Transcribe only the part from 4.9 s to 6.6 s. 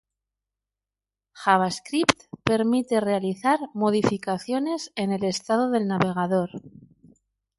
en el estado del navegador.